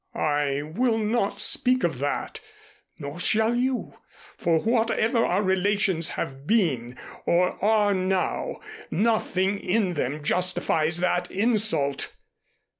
I 0.15 0.63
will 0.63 0.97
not 0.97 1.39
speak 1.39 1.83
of 1.83 1.99
that, 1.99 2.39
nor 2.97 3.19
shall 3.19 3.53
you, 3.53 3.99
for 4.35 4.57
whatever 4.57 5.23
our 5.23 5.43
relations 5.43 6.09
have 6.17 6.47
been 6.47 6.97
or 7.27 7.63
are 7.63 7.93
now, 7.93 8.61
nothing 8.89 9.59
in 9.59 9.93
them 9.93 10.23
justifies 10.23 10.97
that 11.01 11.29
insult. 11.29 12.15